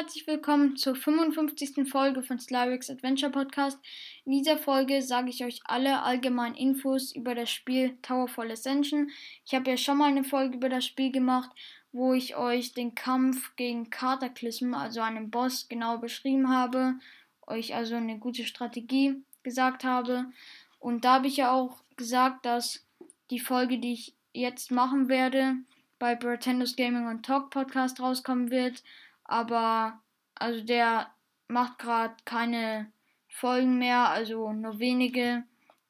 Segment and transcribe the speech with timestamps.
[0.00, 1.86] Herzlich willkommen zur 55.
[1.86, 3.78] Folge von Slyrix Adventure Podcast.
[4.24, 9.10] In dieser Folge sage ich euch alle allgemeinen Infos über das Spiel Towerfall Ascension.
[9.44, 11.50] Ich habe ja schon mal eine Folge über das Spiel gemacht,
[11.92, 16.94] wo ich euch den Kampf gegen Cataclysm, also einen Boss, genau beschrieben habe,
[17.46, 20.32] euch also eine gute Strategie gesagt habe.
[20.78, 22.86] Und da habe ich ja auch gesagt, dass
[23.28, 25.56] die Folge, die ich jetzt machen werde,
[25.98, 28.82] bei Pretendos Gaming und Talk Podcast rauskommen wird
[29.30, 30.00] aber
[30.34, 31.08] also der
[31.46, 32.90] macht gerade keine
[33.28, 35.44] Folgen mehr, also nur wenige,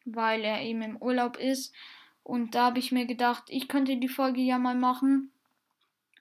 [0.05, 1.75] weil er eben im Urlaub ist.
[2.23, 5.31] Und da habe ich mir gedacht, ich könnte die Folge ja mal machen.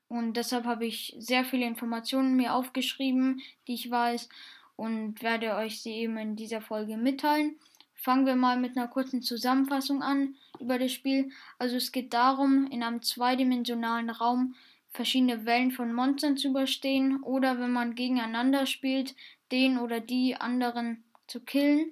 [0.07, 4.29] Und deshalb habe ich sehr viele Informationen mir aufgeschrieben, die ich weiß,
[4.75, 7.59] und werde euch sie eben in dieser Folge mitteilen.
[7.95, 11.31] Fangen wir mal mit einer kurzen Zusammenfassung an über das Spiel.
[11.57, 14.55] Also es geht darum, in einem zweidimensionalen Raum
[14.91, 19.15] verschiedene Wellen von Monstern zu überstehen oder wenn man gegeneinander spielt,
[19.51, 21.91] den oder die anderen zu killen.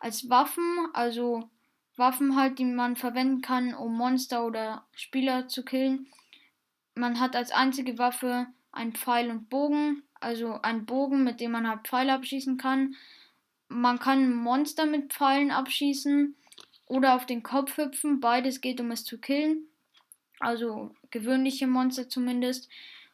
[0.00, 1.48] Als Waffen, also
[1.96, 6.06] Waffen halt, die man verwenden kann, um Monster oder Spieler zu killen.
[6.94, 11.68] Man hat als einzige Waffe ein Pfeil und Bogen, also ein Bogen, mit dem man
[11.68, 12.96] halt Pfeile abschießen kann.
[13.68, 16.36] Man kann Monster mit Pfeilen abschießen
[16.86, 18.20] oder auf den Kopf hüpfen.
[18.20, 19.68] Beides geht, um es zu killen
[20.40, 22.68] also gewöhnliche Monster zumindest.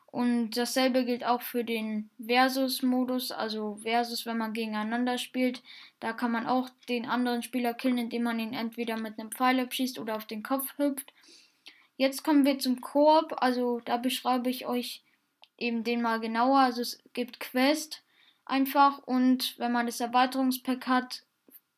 [0.06, 5.62] Und dasselbe gilt auch für den Versus-Modus, also Versus, wenn man gegeneinander spielt.
[6.00, 9.60] Da kann man auch den anderen Spieler killen, indem man ihn entweder mit einem Pfeil
[9.60, 11.12] abschießt oder auf den Kopf hüpft.
[11.96, 15.04] Jetzt kommen wir zum Koop, also da beschreibe ich euch
[15.58, 16.58] eben den mal genauer.
[16.58, 18.02] Also es gibt Quest
[18.46, 21.22] einfach und wenn man das Erweiterungspack hat,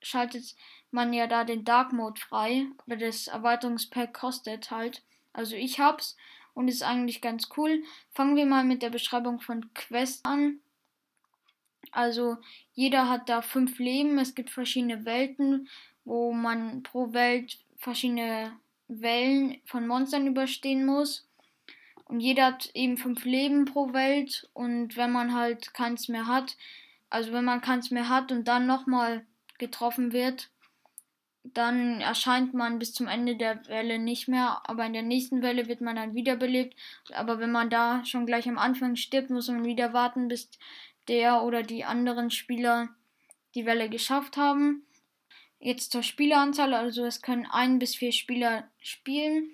[0.01, 0.55] schaltet
[0.91, 2.67] man ja da den Dark Mode frei.
[2.87, 5.03] Aber das Erweiterungspack kostet halt.
[5.33, 6.17] Also ich hab's
[6.55, 7.83] und ist eigentlich ganz cool.
[8.13, 10.61] Fangen wir mal mit der Beschreibung von Quest an.
[11.91, 12.39] Also
[12.75, 14.19] jeder hat da fünf Leben.
[14.19, 15.69] Es gibt verschiedene Welten,
[16.05, 18.53] wo man pro Welt verschiedene
[18.89, 21.27] Wellen von Monstern überstehen muss.
[22.05, 24.49] Und jeder hat eben fünf Leben pro Welt.
[24.53, 26.57] Und wenn man halt keins mehr hat,
[27.11, 29.27] also wenn man keins mehr hat und dann nochmal
[29.59, 30.51] getroffen wird,
[31.45, 35.67] dann erscheint man bis zum Ende der Welle nicht mehr, aber in der nächsten Welle
[35.67, 36.77] wird man dann wiederbelebt.
[37.13, 40.51] Aber wenn man da schon gleich am Anfang stirbt, muss man wieder warten, bis
[41.09, 42.91] der oder die anderen Spieler
[43.55, 44.87] die Welle geschafft haben.
[45.59, 49.51] Jetzt zur Spieleranzahl, also es können ein bis vier Spieler spielen,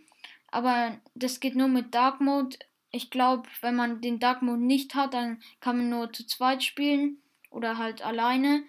[0.50, 2.58] aber das geht nur mit Dark Mode.
[2.90, 6.62] Ich glaube, wenn man den Dark Mode nicht hat, dann kann man nur zu zweit
[6.62, 7.18] spielen
[7.50, 8.62] oder halt alleine.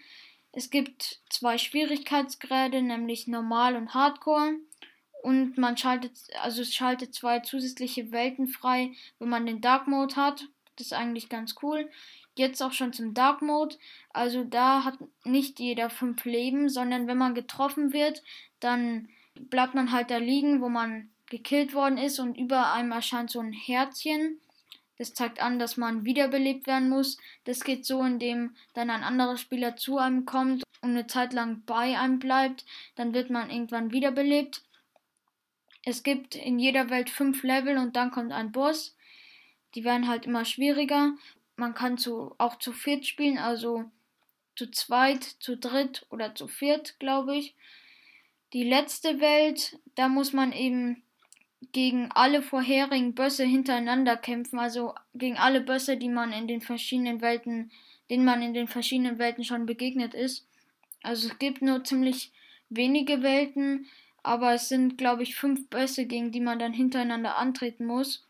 [0.52, 4.56] Es gibt zwei Schwierigkeitsgrade, nämlich normal und Hardcore.
[5.22, 10.48] Und man schaltet, also schaltet zwei zusätzliche Welten frei, wenn man den Dark Mode hat.
[10.78, 11.90] Das ist eigentlich ganz cool.
[12.36, 13.76] Jetzt auch schon zum Dark Mode.
[14.12, 18.24] Also da hat nicht jeder fünf Leben, sondern wenn man getroffen wird,
[18.62, 23.30] dann bleibt man halt da liegen, wo man gekillt worden ist und über einem erscheint
[23.30, 24.40] so ein Herzchen.
[25.00, 27.18] Das zeigt an, dass man wiederbelebt werden muss.
[27.46, 31.64] Das geht so, indem dann ein anderer Spieler zu einem kommt und eine Zeit lang
[31.66, 32.66] bei einem bleibt.
[32.96, 34.62] Dann wird man irgendwann wiederbelebt.
[35.86, 38.98] Es gibt in jeder Welt fünf Level und dann kommt ein Boss.
[39.74, 41.14] Die werden halt immer schwieriger.
[41.56, 43.86] Man kann zu, auch zu viert spielen, also
[44.58, 47.56] zu zweit, zu dritt oder zu viert, glaube ich.
[48.52, 51.04] Die letzte Welt, da muss man eben
[51.72, 57.22] gegen alle vorherigen Bösse hintereinander kämpfen, also gegen alle Bösse, die man in den verschiedenen
[57.22, 57.72] Welten,
[58.10, 60.48] denen man in den verschiedenen Welten schon begegnet ist.
[61.04, 62.32] Also es gibt nur ziemlich
[62.70, 63.88] wenige Welten,
[64.24, 68.26] aber es sind, glaube ich, fünf Bösse, gegen die man dann hintereinander antreten muss.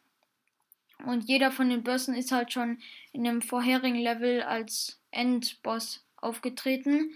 [1.05, 2.79] Und jeder von den Bössen ist halt schon
[3.13, 7.11] in einem vorherigen Level als Endboss aufgetreten.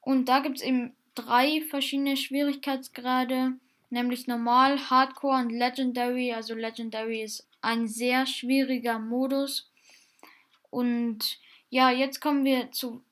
[0.00, 3.52] Und da gibt es eben drei verschiedene Schwierigkeitsgrade
[3.92, 6.32] nämlich normal, Hardcore und Legendary.
[6.32, 9.70] Also Legendary ist ein sehr schwieriger Modus.
[10.70, 13.02] Und ja, jetzt kommen wir zu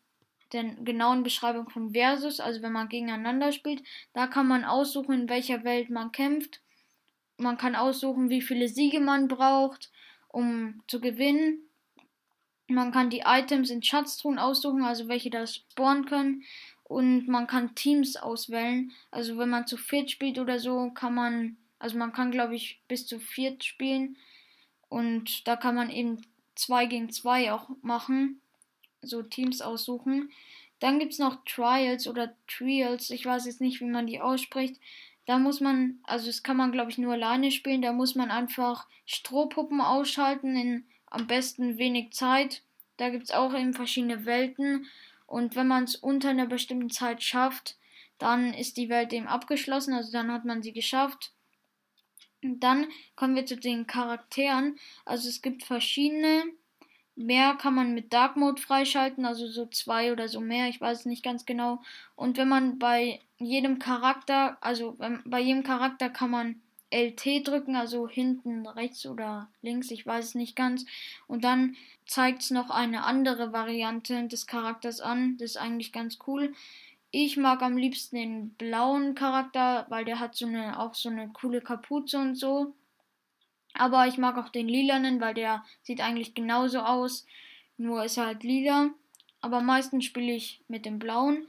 [0.52, 3.84] der genauen Beschreibung von Versus, also wenn man gegeneinander spielt.
[4.14, 6.60] Da kann man aussuchen, in welcher Welt man kämpft.
[7.36, 9.90] Man kann aussuchen, wie viele Siege man braucht,
[10.28, 11.60] um zu gewinnen.
[12.66, 16.44] Man kann die Items in Schatztruhen aussuchen, also welche das spawnen können
[16.90, 18.90] und man kann Teams auswählen.
[19.12, 22.81] Also wenn man zu viert spielt oder so, kann man, also man kann glaube ich
[22.88, 24.16] bis zu viert spielen
[24.88, 26.20] und da kann man eben
[26.56, 28.40] zwei gegen zwei auch machen,
[29.02, 30.32] so Teams aussuchen.
[30.81, 34.81] Dann gibt es noch Trials oder Trials, ich weiß jetzt nicht, wie man die ausspricht.
[35.26, 38.32] Da muss man, also das kann man glaube ich nur alleine spielen, da muss man
[38.32, 42.62] einfach Strohpuppen ausschalten in am besten wenig Zeit.
[42.96, 44.88] Da gibt es auch eben verschiedene Welten.
[45.30, 47.78] Und wenn man es unter einer bestimmten Zeit schafft,
[48.18, 51.32] dann ist die Welt eben abgeschlossen, also dann hat man sie geschafft.
[52.42, 54.76] Und dann kommen wir zu den Charakteren.
[55.04, 56.42] Also es gibt verschiedene.
[57.14, 61.06] Mehr kann man mit Dark Mode freischalten, also so zwei oder so mehr, ich weiß
[61.06, 61.80] nicht ganz genau.
[62.16, 66.60] Und wenn man bei jedem Charakter, also bei jedem Charakter kann man
[66.90, 70.84] LT drücken, also hinten rechts oder links, ich weiß es nicht ganz.
[71.26, 71.76] Und dann
[72.06, 75.37] zeigt es noch eine andere Variante des Charakters an.
[75.38, 76.52] Das ist eigentlich ganz cool.
[77.12, 81.28] Ich mag am liebsten den blauen Charakter, weil der hat so eine, auch so eine
[81.28, 82.75] coole Kapuze und so.
[83.75, 87.26] Aber ich mag auch den lilanen, weil der sieht eigentlich genauso aus,
[87.76, 88.90] nur ist er halt lila.
[89.40, 91.46] Aber meistens spiele ich mit dem blauen.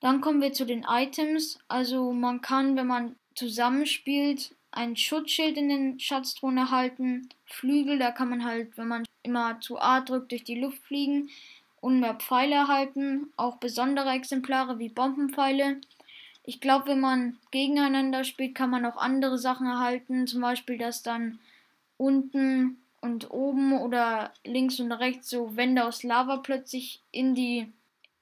[0.00, 1.58] Dann kommen wir zu den Items.
[1.68, 7.28] Also man kann, wenn man zusammenspielt, ein Schutzschild in den Schatzthron erhalten.
[7.46, 11.30] Flügel, da kann man halt, wenn man immer zu A drückt, durch die Luft fliegen
[11.80, 13.32] und mehr Pfeile erhalten.
[13.36, 15.80] Auch besondere Exemplare wie Bombenpfeile.
[16.44, 20.26] Ich glaube, wenn man gegeneinander spielt, kann man auch andere Sachen erhalten.
[20.26, 21.38] Zum Beispiel, dass dann
[21.96, 27.72] unten und oben oder links und rechts so Wände aus Lava plötzlich in die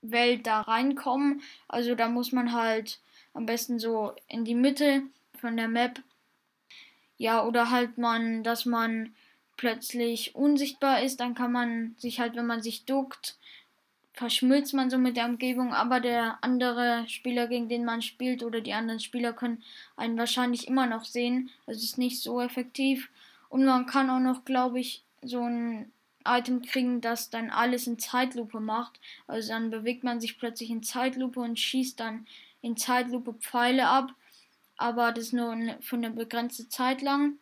[0.02, 1.42] Welt da reinkommen.
[1.68, 2.98] Also da muss man halt
[3.34, 5.02] am besten so in die Mitte
[5.38, 6.00] von der Map.
[7.18, 9.14] Ja, oder halt man, dass man
[9.56, 13.36] plötzlich unsichtbar ist, dann kann man sich halt, wenn man sich duckt,
[14.14, 18.60] verschmilzt man so mit der Umgebung, aber der andere Spieler, gegen den man spielt, oder
[18.60, 19.62] die anderen Spieler können
[19.96, 21.50] einen wahrscheinlich immer noch sehen.
[21.66, 23.10] Das ist nicht so effektiv.
[23.48, 25.90] Und man kann auch noch, glaube ich, so ein
[26.24, 28.98] Item kriegen, das dann alles in Zeitlupe macht.
[29.26, 32.26] Also dann bewegt man sich plötzlich in Zeitlupe und schießt dann
[32.64, 34.10] in Zeitlupe Pfeile ab.
[34.76, 37.34] Aber das nur für eine begrenzte Zeit lang.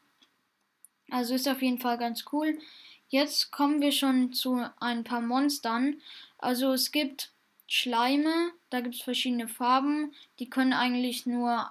[1.10, 2.58] Also ist auf jeden Fall ganz cool.
[3.08, 6.00] Jetzt kommen wir schon zu ein paar Monstern.
[6.38, 7.30] Also es gibt
[7.68, 10.12] Schleime, da gibt es verschiedene Farben.
[10.40, 11.70] Die können eigentlich nur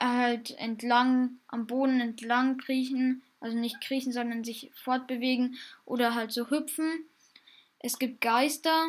[0.00, 3.22] halt entlang, am Boden entlang kriechen.
[3.40, 7.04] Also nicht kriechen, sondern sich fortbewegen oder halt so hüpfen.
[7.78, 8.86] Es gibt Geister,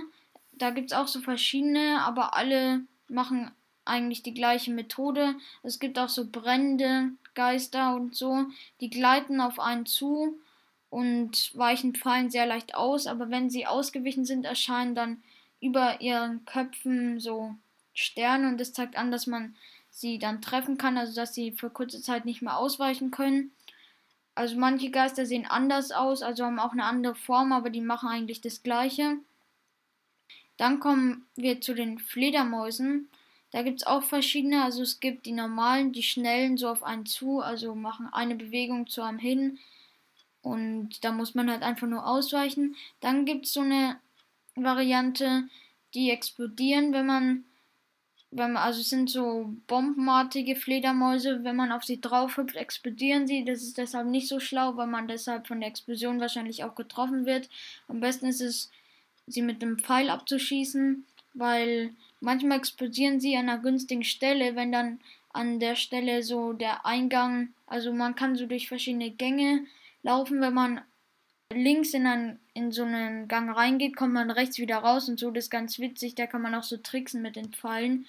[0.53, 3.51] da gibt es auch so verschiedene, aber alle machen
[3.88, 5.36] eigentlich die gleiche Methode.
[5.63, 8.45] Es gibt auch so brennende Geister und so,
[8.81, 10.38] die gleiten auf einen zu
[10.89, 15.24] und weichen Pfeilen sehr leicht aus, aber wenn sie ausgewichen sind, erscheinen dann
[15.60, 17.56] über ihren Köpfen so
[17.94, 19.56] Sterne und das zeigt an, dass man
[19.89, 23.51] sie dann treffen kann, also dass sie für kurze Zeit nicht mehr ausweichen können.
[24.36, 28.07] Also manche Geister sehen anders aus, also haben auch eine andere Form, aber die machen
[28.07, 29.18] eigentlich das gleiche.
[30.57, 33.10] Dann kommen wir zu den Fledermäusen.
[33.51, 34.63] Da gibt es auch verschiedene.
[34.63, 38.88] Also es gibt die normalen, die schnellen so auf einen zu, also machen eine Bewegung
[38.88, 39.59] zu einem hin.
[40.41, 42.75] Und da muss man halt einfach nur ausweichen.
[43.00, 44.00] Dann gibt es so eine
[44.55, 45.50] Variante,
[45.93, 47.45] die explodieren, wenn man,
[48.31, 53.27] wenn man, also es sind so bombenartige Fledermäuse, wenn man auf sie drauf hüpft, explodieren
[53.27, 53.45] sie.
[53.45, 57.25] Das ist deshalb nicht so schlau, weil man deshalb von der Explosion wahrscheinlich auch getroffen
[57.25, 57.50] wird.
[57.88, 58.72] Am besten ist es,
[59.25, 65.00] sie mit einem Pfeil abzuschießen, weil manchmal explodieren sie an einer günstigen Stelle, wenn dann
[65.33, 69.65] an der Stelle so der Eingang, also man kann so durch verschiedene Gänge
[70.03, 70.81] laufen, wenn man
[71.53, 75.31] links in, ein, in so einen Gang reingeht, kommt man rechts wieder raus und so.
[75.31, 76.15] Das ist ganz witzig.
[76.15, 78.05] Da kann man auch so tricksen mit den Pfeilen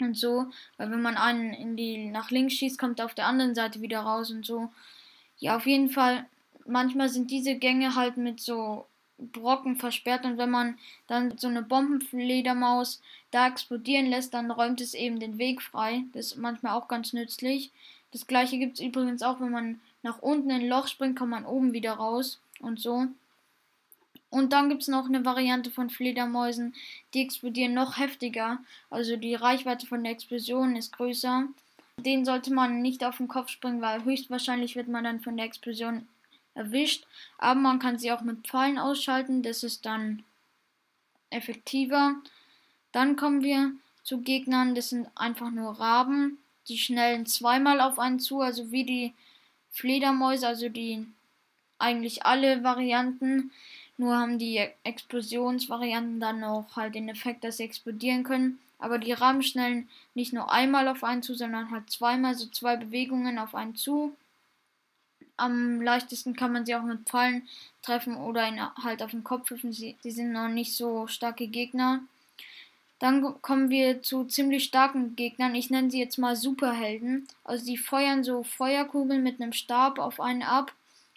[0.00, 0.46] und so.
[0.76, 3.80] Weil wenn man einen in die nach links schießt, kommt er auf der anderen Seite
[3.80, 4.70] wieder raus und so.
[5.38, 6.26] Ja, auf jeden Fall.
[6.66, 8.86] Manchmal sind diese Gänge halt mit so
[9.18, 14.94] Brocken versperrt und wenn man dann so eine Bombenfledermaus da explodieren lässt, dann räumt es
[14.94, 16.04] eben den Weg frei.
[16.12, 17.70] Das ist manchmal auch ganz nützlich.
[18.12, 21.30] Das gleiche gibt es übrigens auch, wenn man nach unten in ein Loch springt, kommt
[21.30, 23.08] man oben wieder raus und so.
[24.30, 26.74] Und dann gibt es noch eine Variante von Fledermäusen,
[27.14, 28.58] die explodieren noch heftiger.
[28.90, 31.48] Also die Reichweite von der Explosion ist größer.
[31.98, 35.46] Den sollte man nicht auf den Kopf springen, weil höchstwahrscheinlich wird man dann von der
[35.46, 36.06] Explosion
[36.58, 37.06] erwischt.
[37.38, 39.42] Aber man kann sie auch mit Pfeilen ausschalten.
[39.42, 40.24] Das ist dann
[41.30, 42.16] effektiver.
[42.92, 43.72] Dann kommen wir
[44.02, 44.74] zu Gegnern.
[44.74, 46.38] Das sind einfach nur Raben.
[46.68, 49.14] Die schnellen zweimal auf einen zu, also wie die
[49.70, 51.06] Fledermäuse, also die
[51.78, 53.52] eigentlich alle Varianten.
[53.96, 58.58] Nur haben die Explosionsvarianten dann auch halt den Effekt, dass sie explodieren können.
[58.78, 62.76] Aber die Rahmen schnellen nicht nur einmal auf einen zu, sondern halt zweimal, so zwei
[62.76, 64.14] Bewegungen auf einen zu.
[65.38, 67.48] Am leichtesten kann man sie auch mit Pfeilen
[67.82, 69.72] treffen oder in, halt auf den Kopf hüpfen.
[69.72, 72.00] Sie, sie sind noch nicht so starke Gegner.
[72.98, 75.54] Dann kommen wir zu ziemlich starken Gegnern.
[75.54, 77.28] Ich nenne sie jetzt mal Superhelden.
[77.44, 80.72] Also die feuern so Feuerkugeln mit einem Stab auf einen ab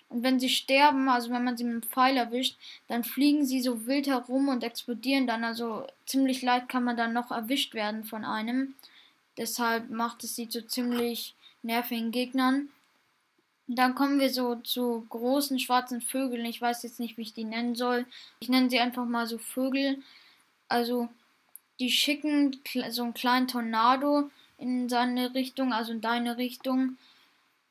[0.10, 3.62] Und wenn sie sterben, also wenn man sie mit einem Pfeil erwischt, dann fliegen sie
[3.62, 5.44] so wild herum und explodieren dann.
[5.44, 8.76] Also ziemlich leicht kann man dann noch erwischt werden von einem.
[9.38, 12.70] Deshalb macht es sie zu ziemlich nervigen Gegnern.
[13.74, 16.46] Dann kommen wir so zu großen schwarzen Vögeln.
[16.46, 18.06] Ich weiß jetzt nicht, wie ich die nennen soll.
[18.42, 20.02] Ich nenne sie einfach mal so Vögel.
[20.68, 21.08] Also,
[21.80, 22.60] die schicken
[22.90, 26.98] so einen kleinen Tornado in seine Richtung, also in deine Richtung.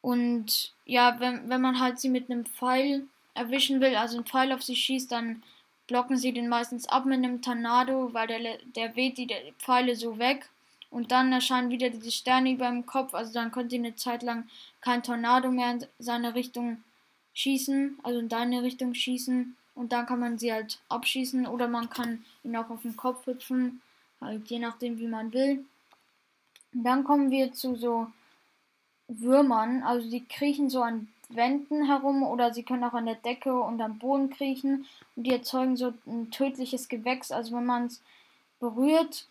[0.01, 4.53] Und ja, wenn, wenn man halt sie mit einem Pfeil erwischen will, also ein Pfeil
[4.53, 5.43] auf sie schießt, dann
[5.87, 9.29] blocken sie den meistens ab mit einem Tornado, weil der, der weht die
[9.59, 10.49] Pfeile so weg.
[10.91, 14.49] Und dann erscheinen wieder diese Sterne über dem Kopf, also dann konnte eine Zeit lang
[14.81, 16.83] kein Tornado mehr in seine Richtung
[17.33, 19.57] schießen, also in deine Richtung schießen.
[19.75, 23.27] Und dann kann man sie halt abschießen oder man kann ihn auch auf den Kopf
[23.27, 23.81] hüpfen,
[24.21, 25.65] halt je nachdem wie man will.
[26.75, 28.09] Und dann kommen wir zu so
[29.09, 33.59] Würmern, also die kriechen so an Wänden herum oder sie können auch an der Decke
[33.59, 37.31] und am Boden kriechen und die erzeugen so ein tödliches Gewächs.
[37.31, 38.03] Also wenn man es
[38.59, 39.27] berührt,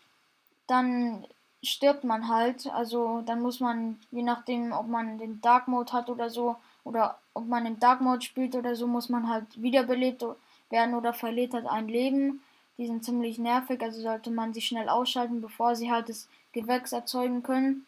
[0.66, 1.24] dann
[1.62, 2.66] stirbt man halt.
[2.68, 7.18] Also dann muss man, je nachdem, ob man den Dark Mode hat oder so, oder
[7.34, 10.24] ob man den Dark Mode spielt oder so, muss man halt wiederbelebt
[10.70, 12.42] werden oder verliert halt ein Leben.
[12.78, 16.92] Die sind ziemlich nervig, also sollte man sie schnell ausschalten, bevor sie halt das Gewächs
[16.92, 17.86] erzeugen können.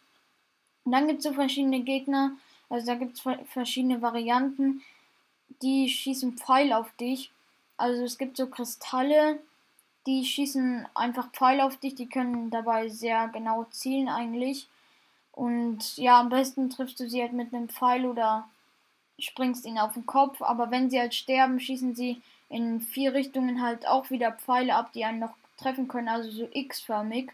[0.85, 2.31] Und dann gibt es so verschiedene Gegner,
[2.69, 4.81] also da gibt es verschiedene Varianten,
[5.61, 7.31] die schießen Pfeil auf dich.
[7.77, 9.39] Also es gibt so Kristalle,
[10.05, 14.67] die schießen einfach Pfeil auf dich, die können dabei sehr genau zielen eigentlich.
[15.31, 18.47] Und ja, am besten triffst du sie halt mit einem Pfeil oder
[19.19, 20.41] springst ihnen auf den Kopf.
[20.41, 24.91] Aber wenn sie halt sterben, schießen sie in vier Richtungen halt auch wieder Pfeile ab,
[24.93, 27.31] die einen noch treffen können, also so X-förmig.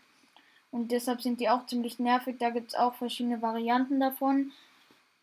[0.71, 2.38] Und deshalb sind die auch ziemlich nervig.
[2.39, 4.51] Da gibt es auch verschiedene Varianten davon.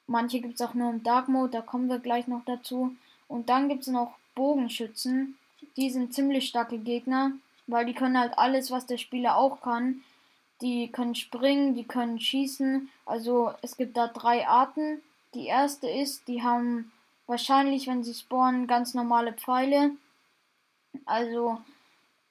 [0.06, 2.94] Manche gibt es auch nur im Dark Mode, da kommen wir gleich noch dazu.
[3.28, 5.36] Und dann gibt es noch Bogenschützen.
[5.76, 7.32] Die sind ziemlich starke Gegner,
[7.66, 10.02] weil die können halt alles, was der Spieler auch kann.
[10.60, 12.88] Die können springen, die können schießen.
[13.04, 15.02] Also es gibt da drei Arten.
[15.34, 16.92] Die erste ist, die haben
[17.26, 19.90] wahrscheinlich, wenn sie spawnen, ganz normale Pfeile.
[21.04, 21.58] Also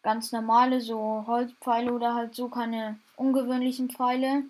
[0.01, 4.44] ganz normale, so Holzpfeile oder halt so keine ungewöhnlichen Pfeile.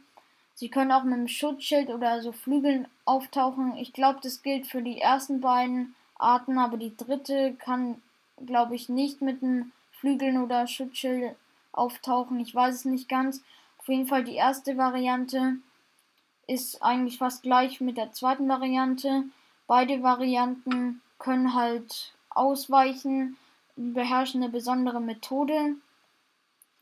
[0.54, 3.76] Sie können auch mit einem Schutzschild oder so Flügeln auftauchen.
[3.78, 8.02] Ich glaube, das gilt für die ersten beiden Arten, aber die dritte kann,
[8.44, 11.36] glaube ich, nicht mit einem Flügeln oder Schutzschild
[11.72, 12.40] auftauchen.
[12.40, 13.44] Ich weiß es nicht ganz.
[13.80, 15.58] Auf jeden Fall die erste Variante
[16.48, 19.24] ist eigentlich fast gleich mit der zweiten Variante.
[19.68, 23.38] Beide Varianten können halt ausweichen,
[23.76, 25.76] beherrschen eine besondere Methode.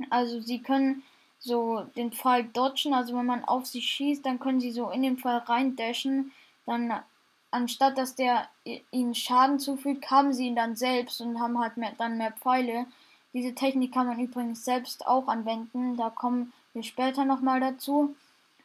[0.10, 1.03] Also sie können
[1.39, 5.01] so den Pfeil dodgen, also wenn man auf sie schießt, dann können sie so in
[5.01, 6.31] den Pfeil reindashen,
[6.65, 6.93] dann
[7.53, 8.48] anstatt dass der
[8.91, 12.86] ihnen Schaden zufügt, haben sie ihn dann selbst und haben halt mehr, dann mehr Pfeile.
[13.33, 18.15] Diese Technik kann man übrigens selbst auch anwenden, da kommen wir später nochmal dazu.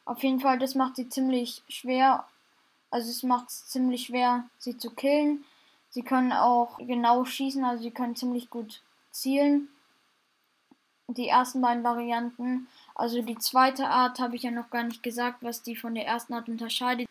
[0.05, 2.25] Auf jeden Fall, das macht sie ziemlich schwer,
[2.91, 5.45] also es macht es ziemlich schwer, sie zu killen.
[5.91, 9.69] Sie können auch genau schießen, also sie können ziemlich gut zielen
[11.09, 12.69] die ersten beiden Varianten.
[12.95, 16.07] Also die zweite Art habe ich ja noch gar nicht gesagt, was die von der
[16.07, 17.09] ersten Art unterscheidet.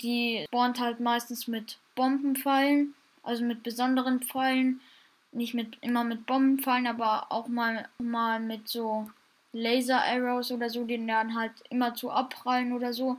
[0.00, 4.80] Die spawnt halt meistens mit Bombenpfeilen, also mit besonderen Pfeilen.
[5.32, 9.10] Nicht mit, immer mit Bombenpfeilen, aber auch mal, mal mit so
[9.52, 13.18] Laser-Arrows oder so, die dann halt immer zu abprallen oder so.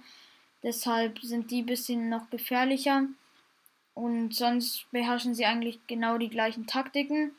[0.64, 3.06] Deshalb sind die ein bisschen noch gefährlicher.
[3.94, 7.32] Und sonst beherrschen sie eigentlich genau die gleichen Taktiken.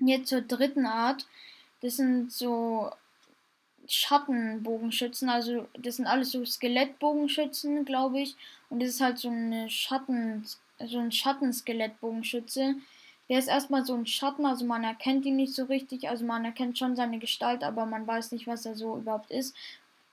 [0.00, 1.26] Jetzt zur dritten Art.
[1.80, 2.90] Das sind so
[3.88, 8.36] Schattenbogenschützen, also das sind alles so Skelettbogenschützen, glaube ich.
[8.70, 10.44] Und das ist halt so eine Schatten,
[10.86, 12.74] so ein Schattenskelettbogenschütze.
[13.28, 16.44] Der ist erstmal so ein Schatten, also man erkennt ihn nicht so richtig, also man
[16.44, 19.54] erkennt schon seine Gestalt, aber man weiß nicht, was er so überhaupt ist.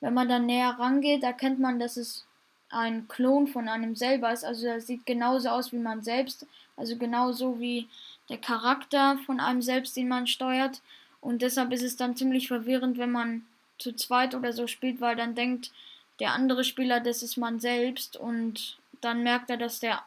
[0.01, 2.25] Wenn man dann näher rangeht, erkennt man, dass es
[2.69, 4.43] ein Klon von einem selber ist.
[4.43, 7.87] Also er sieht genauso aus wie man selbst, also genauso wie
[8.29, 10.81] der Charakter von einem selbst, den man steuert.
[11.21, 13.45] Und deshalb ist es dann ziemlich verwirrend, wenn man
[13.77, 15.71] zu zweit oder so spielt, weil dann denkt
[16.19, 20.03] der andere Spieler, das ist man selbst und dann merkt er, dass der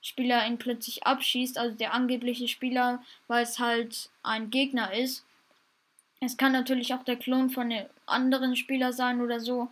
[0.00, 5.24] Spieler ihn plötzlich abschießt, also der angebliche Spieler, weil es halt ein Gegner ist.
[6.20, 9.68] Es kann natürlich auch der Klon von einem anderen Spieler sein oder so,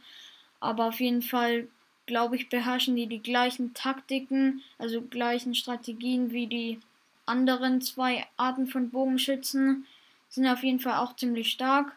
[0.60, 1.68] aber auf jeden Fall,
[2.06, 6.80] glaube ich, beherrschen die die gleichen Taktiken, also gleichen Strategien wie die
[7.24, 9.86] anderen zwei Arten von Bogenschützen
[10.28, 11.96] sind auf jeden Fall auch ziemlich stark.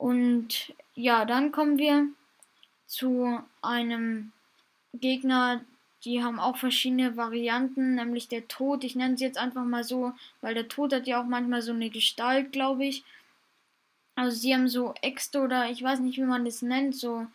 [0.00, 2.08] Und ja, dann kommen wir
[2.86, 4.32] zu einem
[4.94, 5.60] Gegner,
[6.04, 8.82] die haben auch verschiedene Varianten, nämlich der Tod.
[8.82, 11.72] Ich nenne sie jetzt einfach mal so, weil der Tod hat ja auch manchmal so
[11.72, 13.04] eine Gestalt, glaube ich.
[14.14, 17.26] Also sie haben so Äxte oder ich weiß nicht, wie man das nennt, so,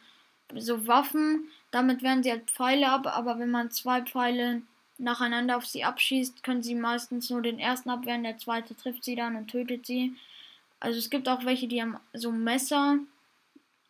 [0.56, 1.48] so Waffen.
[1.70, 4.64] Damit werden sie halt Pfeile ab, aber wenn man zwei Pfeile
[4.98, 9.16] nacheinander auf sie abschießt, können sie meistens nur den ersten abwehren, der zweite trifft sie
[9.16, 10.16] dann und tötet sie.
[10.86, 13.00] Also es gibt auch welche, die haben so Messer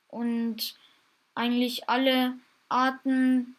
[0.07, 0.77] und
[1.33, 2.35] eigentlich alle
[2.69, 3.57] Arten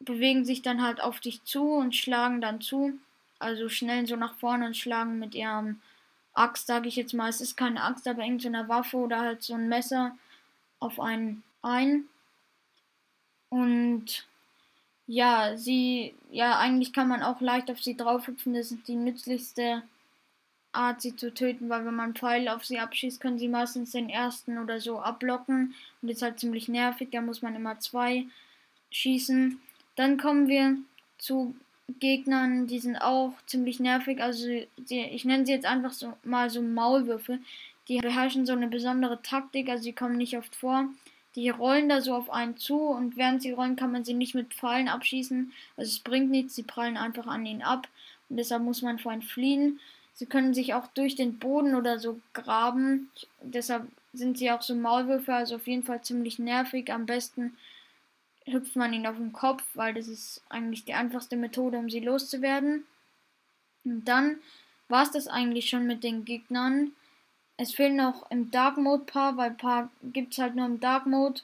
[0.00, 2.98] bewegen sich dann halt auf dich zu und schlagen dann zu.
[3.38, 5.82] Also schnellen so nach vorne und schlagen mit ihrem
[6.32, 7.28] Axt, sage ich jetzt mal.
[7.28, 10.16] Es ist keine Axt, aber irgendeine Waffe oder halt so ein Messer
[10.80, 12.04] auf einen ein.
[13.50, 14.26] Und
[15.06, 18.54] ja, sie, ja, eigentlich kann man auch leicht auf sie draufhüpfen.
[18.54, 19.82] Das ist die nützlichste
[20.76, 24.08] Art, sie zu töten, weil wenn man Pfeil auf sie abschießt, können sie meistens den
[24.08, 25.74] ersten oder so abblocken.
[26.02, 28.26] Und das ist halt ziemlich nervig, da muss man immer zwei
[28.90, 29.60] schießen.
[29.96, 30.76] Dann kommen wir
[31.18, 31.54] zu
[32.00, 34.20] Gegnern, die sind auch ziemlich nervig.
[34.20, 34.46] Also
[34.84, 37.38] sie, ich nenne sie jetzt einfach so mal so Maulwürfe.
[37.88, 40.88] Die beherrschen so eine besondere Taktik, also sie kommen nicht oft vor.
[41.36, 44.34] Die rollen da so auf einen zu und während sie rollen, kann man sie nicht
[44.34, 45.52] mit Pfeilen abschießen.
[45.76, 47.86] Also es bringt nichts, sie prallen einfach an ihnen ab.
[48.28, 49.78] Und deshalb muss man vor ihnen fliehen.
[50.16, 53.10] Sie können sich auch durch den Boden oder so graben.
[53.42, 56.90] Deshalb sind sie auch so Maulwürfe, also auf jeden Fall ziemlich nervig.
[56.90, 57.56] Am besten
[58.46, 62.00] hüpft man ihnen auf den Kopf, weil das ist eigentlich die einfachste Methode, um sie
[62.00, 62.86] loszuwerden.
[63.84, 64.38] Und dann
[64.88, 66.92] war es das eigentlich schon mit den Gegnern.
[67.58, 71.04] Es fehlen noch im Dark Mode paar, weil paar gibt es halt nur im Dark
[71.06, 71.42] Mode.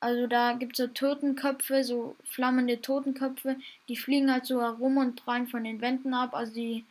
[0.00, 3.56] Also da gibt es so Totenköpfe, so flammende Totenköpfe,
[3.88, 6.34] die fliegen halt so herum und prallen von den Wänden ab.
[6.34, 6.84] Also die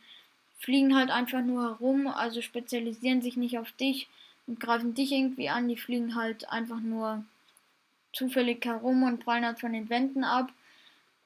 [0.58, 4.08] fliegen halt einfach nur herum, also spezialisieren sich nicht auf dich
[4.46, 5.68] und greifen dich irgendwie an.
[5.68, 7.24] Die fliegen halt einfach nur
[8.12, 10.52] zufällig herum und prallen halt von den Wänden ab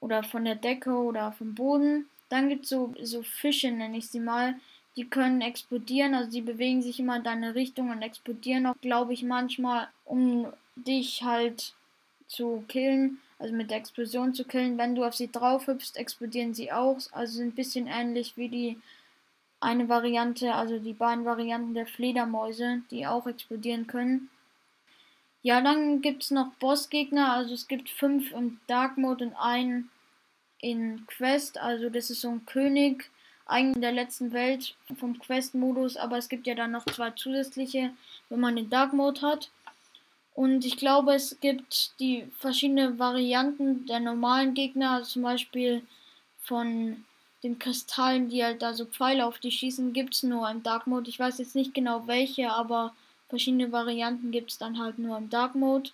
[0.00, 2.08] oder von der Decke oder vom Boden.
[2.28, 4.54] Dann gibt es so, so Fische, nenne ich sie mal,
[4.96, 9.12] die können explodieren, also sie bewegen sich immer in deine Richtung und explodieren auch, glaube
[9.12, 11.74] ich, manchmal, um dich halt
[12.26, 14.76] zu killen, also mit der Explosion zu killen.
[14.76, 18.76] Wenn du auf sie drauf hüpfst, explodieren sie auch, also ein bisschen ähnlich wie die
[19.60, 24.30] eine Variante, also die beiden Varianten der Fledermäuse, die auch explodieren können.
[25.42, 29.90] Ja, dann gibt es noch Bossgegner, also es gibt fünf im Dark Mode und einen
[30.60, 33.10] in Quest, also das ist so ein König,
[33.46, 37.90] eigentlich in der letzten Welt vom Quest-Modus, aber es gibt ja dann noch zwei zusätzliche,
[38.28, 39.50] wenn man den Dark Mode hat.
[40.34, 45.82] Und ich glaube, es gibt die verschiedenen Varianten der normalen Gegner, also zum Beispiel
[46.42, 47.04] von
[47.42, 50.86] den Kristallen, die halt da so Pfeile auf die schießen, gibt es nur im Dark
[50.86, 51.08] Mode.
[51.08, 52.94] Ich weiß jetzt nicht genau welche, aber
[53.28, 55.90] verschiedene Varianten gibt es dann halt nur im Dark Mode.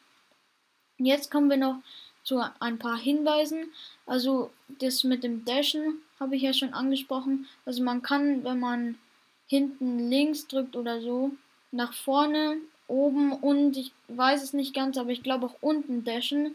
[0.99, 1.77] Jetzt kommen wir noch
[2.23, 3.67] zu ein paar Hinweisen.
[4.07, 7.47] Also das mit dem Dashen habe ich ja schon angesprochen.
[7.67, 8.99] Also man kann, wenn man
[9.47, 11.33] hinten links drückt oder so,
[11.71, 16.55] nach vorne, oben und ich weiß es nicht ganz, aber ich glaube auch unten dashen.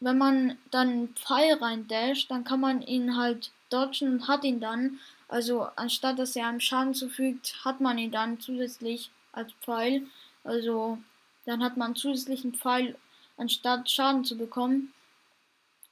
[0.00, 4.44] Wenn man dann einen Pfeil rein dasht, dann kann man ihn halt dodgen und hat
[4.44, 4.98] ihn dann.
[5.28, 10.06] Also anstatt dass er einem Schaden zufügt, hat man ihn dann zusätzlich als Pfeil.
[10.44, 10.98] Also
[11.46, 12.96] dann hat man zusätzlichen Pfeil,
[13.36, 14.92] anstatt Schaden zu bekommen.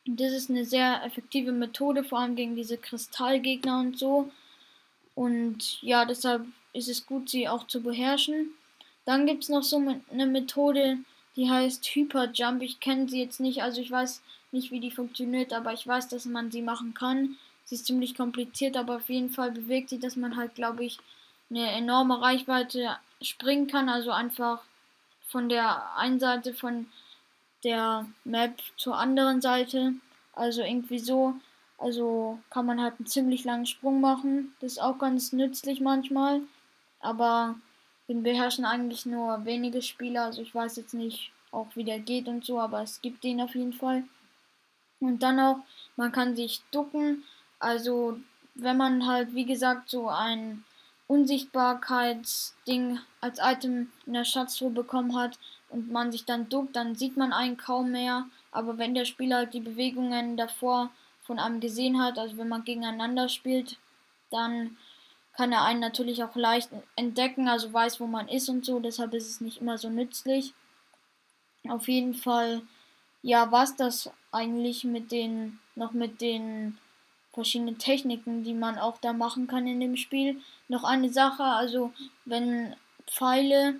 [0.07, 4.31] Das ist eine sehr effektive Methode, vor allem gegen diese Kristallgegner und so.
[5.15, 8.51] Und ja, deshalb ist es gut, sie auch zu beherrschen.
[9.05, 10.99] Dann gibt es noch so eine Methode,
[11.37, 12.63] die heißt Hyperjump.
[12.63, 16.09] Ich kenne sie jetzt nicht, also ich weiß nicht, wie die funktioniert, aber ich weiß,
[16.09, 17.37] dass man sie machen kann.
[17.69, 20.99] Sie ist ziemlich kompliziert, aber auf jeden Fall bewegt sie, dass man halt, glaube ich,
[21.51, 23.91] eine enorme Reichweite springen kann.
[23.91, 24.63] Also einfach
[25.27, 26.87] von der einen Seite von
[27.65, 29.93] der Map zur anderen Seite.
[30.33, 31.35] Also irgendwie so.
[31.77, 34.55] Also kann man halt einen ziemlich langen Sprung machen.
[34.61, 36.41] Das ist auch ganz nützlich manchmal.
[37.01, 37.55] Aber
[38.09, 40.25] den beherrschen eigentlich nur wenige Spieler.
[40.25, 43.43] Also ich weiß jetzt nicht auch wie der geht und so, aber es gibt den
[43.43, 44.05] auf jeden Fall.
[45.01, 45.59] Und dann auch,
[45.97, 47.25] man kann sich ducken.
[47.59, 48.19] Also
[48.55, 50.65] wenn man halt, wie gesagt, so ein
[51.07, 55.39] Unsichtbarkeitsding als Item in der Schatztruhe bekommen hat
[55.71, 58.27] und man sich dann duckt, dann sieht man einen kaum mehr.
[58.53, 60.91] Aber wenn der Spieler halt die Bewegungen davor
[61.23, 63.79] von einem gesehen hat, also wenn man gegeneinander spielt,
[64.31, 64.77] dann
[65.33, 68.81] kann er einen natürlich auch leicht entdecken, also weiß, wo man ist und so.
[68.81, 70.53] Deshalb ist es nicht immer so nützlich.
[71.69, 72.63] Auf jeden Fall,
[73.23, 76.77] ja, was das eigentlich mit den, noch mit den
[77.39, 80.41] verschiedene Techniken, die man auch da machen kann in dem Spiel.
[80.69, 81.93] Noch eine Sache, also
[82.25, 82.75] wenn
[83.07, 83.77] Pfeile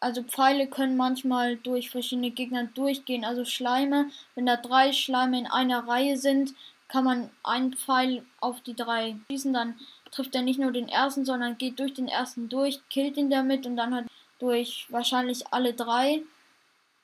[0.00, 3.24] also Pfeile können manchmal durch verschiedene Gegner durchgehen.
[3.24, 6.54] Also Schleime, wenn da drei Schleime in einer Reihe sind,
[6.88, 9.78] kann man einen Pfeil auf die drei schießen, dann
[10.10, 13.66] trifft er nicht nur den ersten, sondern geht durch den ersten durch, killt ihn damit
[13.66, 14.04] und dann hat
[14.38, 16.22] durch wahrscheinlich alle drei.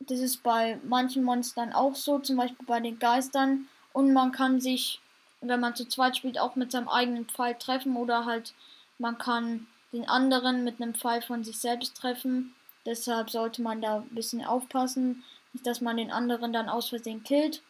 [0.01, 3.69] Das ist bei manchen Monstern auch so, zum Beispiel bei den Geistern.
[3.93, 5.01] Und man kann sich,
[5.49, 8.55] wenn man zu zweit spielt, auch mit seinem eigenen Pfeil treffen oder halt
[8.99, 12.55] man kann den anderen mit einem Pfeil von sich selbst treffen.
[12.87, 17.23] Deshalb sollte man da ein bisschen aufpassen, nicht dass man den anderen dann aus Versehen
[17.23, 17.63] killt.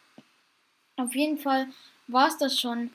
[0.97, 1.67] Auf jeden Fall
[2.07, 2.91] war es das schon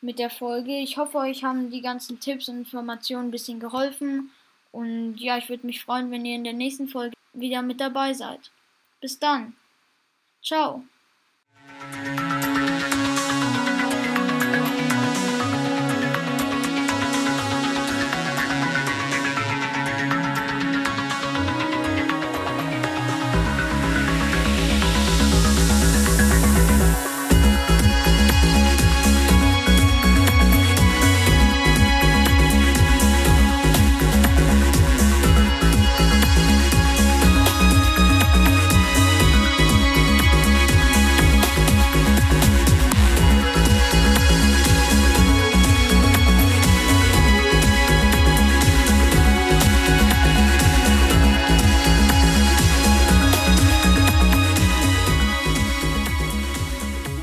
[0.00, 0.78] mit der Folge.
[0.78, 4.30] Ich hoffe, euch haben die ganzen Tipps und Informationen ein bisschen geholfen.
[4.72, 8.12] Und ja, ich würde mich freuen, wenn ihr in der nächsten Folge wieder mit dabei
[8.14, 8.50] seid.
[9.00, 9.54] Bis dann.
[10.42, 10.84] Ciao.